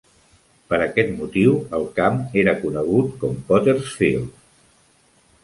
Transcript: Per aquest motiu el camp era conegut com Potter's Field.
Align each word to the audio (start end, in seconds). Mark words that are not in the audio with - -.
Per 0.69 0.77
aquest 0.85 1.11
motiu 1.19 1.53
el 1.79 1.85
camp 1.99 2.17
era 2.45 2.57
conegut 2.65 3.13
com 3.25 3.37
Potter's 3.53 3.95
Field. 4.01 4.43